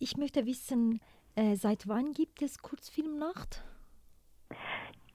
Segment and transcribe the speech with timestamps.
[0.00, 1.00] ich möchte wissen,
[1.36, 3.62] äh, seit wann gibt es Kurzfilmnacht?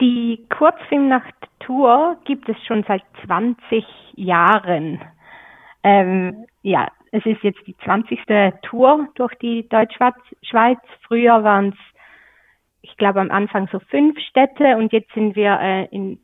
[0.00, 3.84] Die Kurzfilmnacht-Tour gibt es schon seit 20
[4.16, 5.00] Jahren.
[5.82, 8.18] Ähm, ja, es ist jetzt die 20.
[8.62, 10.78] Tour durch die Deutschschweiz.
[11.06, 11.78] Früher waren es,
[12.80, 16.18] ich glaube, am Anfang so fünf Städte und jetzt sind wir äh, in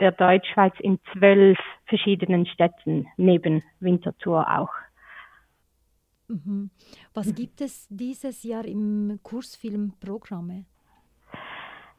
[0.00, 4.72] der Deutschschweiz in zwölf verschiedenen Städten, neben Winterthur auch.
[6.28, 6.70] Mhm.
[7.12, 10.64] Was gibt es dieses Jahr im Kursfilmprogramme?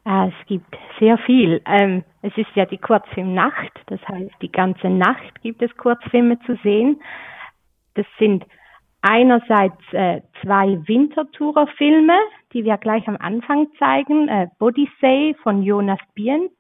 [0.06, 1.62] Äh, es gibt sehr viel.
[1.66, 6.58] Ähm, es ist ja die Kurzfilmnacht, das heißt, die ganze Nacht gibt es Kurzfilme zu
[6.64, 7.02] sehen.
[7.96, 8.46] Das sind
[9.02, 12.18] einerseits äh, zwei Wintertourer-Filme,
[12.54, 14.28] die wir gleich am Anfang zeigen.
[14.28, 16.52] Äh, Bodysay von Jonas Bienz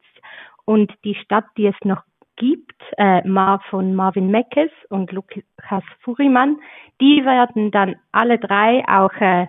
[0.65, 2.03] und Die Stadt, die es noch
[2.37, 3.21] gibt, äh,
[3.69, 6.57] von Marvin Meckes und Lukas Furimann.
[7.01, 9.47] Die werden dann alle drei auch äh,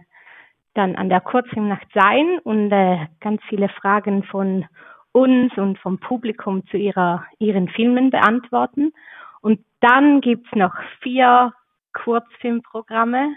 [0.75, 4.67] dann an der Kurzfilmnacht sein und äh, ganz viele Fragen von
[5.13, 8.93] uns und vom Publikum zu ihrer, ihren Filmen beantworten.
[9.41, 11.55] Und dann gibt's noch vier
[11.95, 13.37] Kurzfilmprogramme,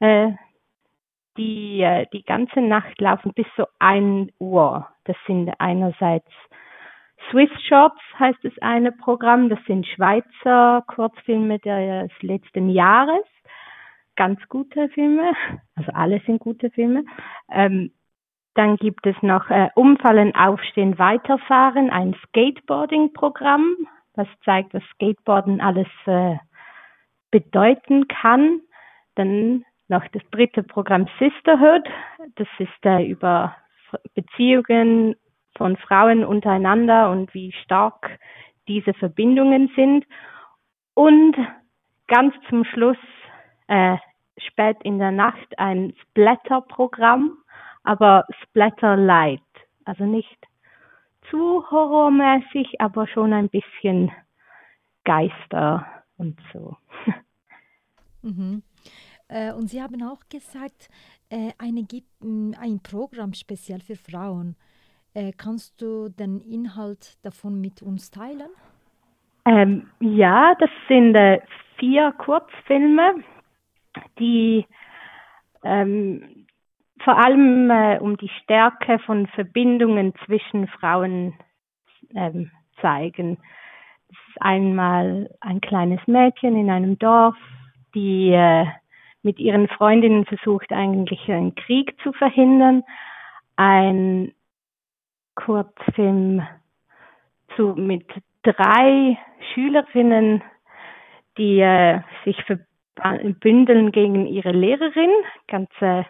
[0.00, 0.32] äh,
[1.38, 4.86] die äh, die ganze Nacht laufen bis so ein Uhr.
[5.04, 6.30] Das sind einerseits
[7.30, 13.24] Swiss Shots heißt es eine Programm, das sind Schweizer Kurzfilme des letzten Jahres.
[14.16, 15.32] Ganz gute Filme,
[15.76, 17.04] also alle sind gute Filme.
[17.50, 17.92] Ähm,
[18.54, 23.76] dann gibt es noch äh, Umfallen, Aufstehen, Weiterfahren, ein Skateboarding-Programm,
[24.14, 26.36] das zeigt, was Skateboarden alles äh,
[27.30, 28.60] bedeuten kann.
[29.14, 31.88] Dann noch das dritte Programm Sisterhood.
[32.34, 33.56] Das ist äh, über
[34.14, 35.14] Beziehungen
[35.56, 38.18] von Frauen untereinander und wie stark
[38.68, 40.06] diese Verbindungen sind.
[40.94, 41.36] Und
[42.08, 42.96] ganz zum Schluss,
[43.68, 43.96] äh,
[44.38, 47.38] spät in der Nacht, ein Splatter-Programm,
[47.82, 49.40] aber Splatter Light.
[49.84, 50.38] Also nicht
[51.30, 54.10] zu horrormäßig, aber schon ein bisschen
[55.04, 56.76] Geister und so.
[58.22, 58.62] Mhm.
[59.28, 60.90] Äh, und Sie haben auch gesagt,
[61.30, 61.86] äh, eine,
[62.60, 64.56] ein Programm speziell für Frauen.
[65.14, 68.50] Äh, kannst du den Inhalt davon mit uns teilen?
[69.44, 71.40] Ähm, ja, das sind äh,
[71.78, 73.24] vier Kurzfilme,
[74.18, 74.66] die
[75.64, 76.46] ähm,
[77.02, 81.34] vor allem äh, um die Stärke von Verbindungen zwischen Frauen
[82.14, 82.50] ähm,
[82.80, 83.38] zeigen.
[84.08, 87.36] Das ist einmal ein kleines Mädchen in einem Dorf,
[87.94, 88.66] die äh,
[89.22, 92.84] mit ihren Freundinnen versucht, eigentlich einen Krieg zu verhindern.
[93.56, 94.32] Ein
[95.34, 96.46] Kurzfilm
[97.56, 98.06] zu, mit
[98.42, 99.18] drei
[99.52, 100.42] Schülerinnen,
[101.38, 105.10] die äh, sich verbündeln gegen ihre Lehrerin.
[105.48, 106.04] Ganz äh,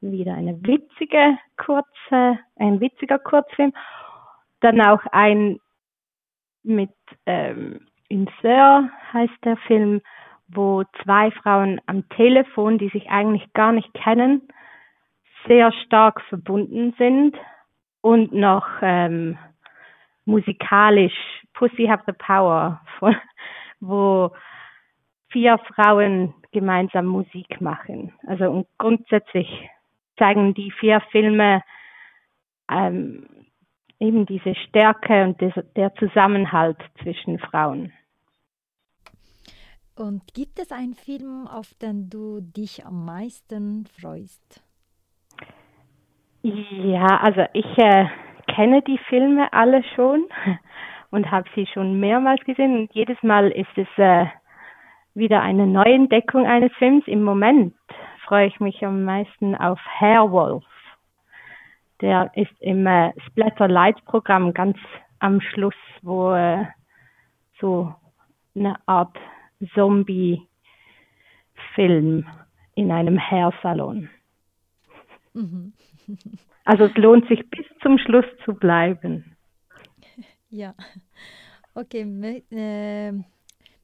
[0.00, 3.72] wieder eine witzige kurze, ein witziger Kurzfilm.
[4.60, 5.58] Dann auch ein
[6.62, 6.94] mit
[7.26, 10.00] ähm, Insert heißt der Film,
[10.48, 14.42] wo zwei Frauen am Telefon, die sich eigentlich gar nicht kennen,
[15.46, 17.36] sehr stark verbunden sind
[18.04, 19.38] und noch ähm,
[20.26, 21.14] musikalisch
[21.54, 23.16] Pussy Have the Power, von,
[23.80, 24.30] wo
[25.28, 28.12] vier Frauen gemeinsam Musik machen.
[28.26, 29.48] Also und grundsätzlich
[30.18, 31.62] zeigen die vier Filme
[32.70, 33.26] ähm,
[33.98, 37.90] eben diese Stärke und des, der Zusammenhalt zwischen Frauen.
[39.96, 44.63] Und gibt es einen Film, auf den du dich am meisten freust?
[46.44, 48.04] Ja, also ich äh,
[48.54, 50.26] kenne die Filme alle schon
[51.10, 54.26] und habe sie schon mehrmals gesehen und jedes Mal ist es äh,
[55.14, 57.06] wieder eine Neuentdeckung eines Films.
[57.06, 57.74] Im Moment
[58.26, 60.66] freue ich mich am meisten auf Hairwolf.
[62.02, 64.76] Der ist im äh, Splatter Light Programm ganz
[65.20, 65.72] am Schluss,
[66.02, 66.66] wo äh,
[67.58, 67.94] so
[68.54, 69.16] eine Art
[69.74, 70.46] Zombie-Film
[72.74, 74.10] in einem Hairsalon.
[75.32, 75.72] Mhm.
[76.64, 79.36] Also es lohnt sich bis zum Schluss zu bleiben.
[80.50, 80.72] Ja,
[81.74, 82.02] okay.
[82.52, 83.10] Äh,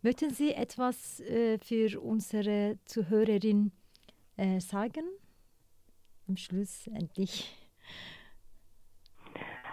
[0.02, 3.72] möchten Sie etwas äh, für unsere Zuhörerin
[4.36, 5.02] äh, sagen?
[6.28, 7.52] Am Schluss endlich.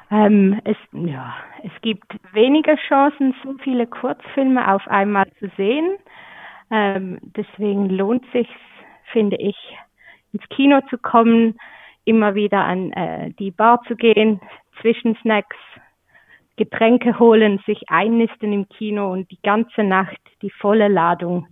[0.10, 5.98] Ähm, es, ja, es gibt weniger Chancen, so viele Kurzfilme auf einmal zu sehen.
[6.72, 8.48] Ähm, deswegen lohnt sich,
[9.12, 9.58] finde ich,
[10.34, 11.58] ins Kino zu kommen,
[12.08, 14.40] immer wieder an äh, die Bar zu gehen,
[14.82, 15.56] Zwischensnacks,
[16.56, 21.48] Getränke holen, sich einnisten im Kino und die ganze Nacht die volle Ladung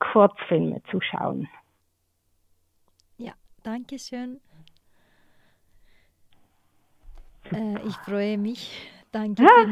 [0.00, 1.48] Kurzfilme zu schauen.
[3.18, 3.32] Ja,
[3.62, 4.40] Dankeschön.
[7.52, 8.90] Äh, ich freue mich.
[9.12, 9.42] Danke.
[9.42, 9.66] Ja,